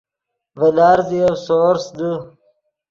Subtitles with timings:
[0.59, 2.11] ڤے لارزیف سورس دے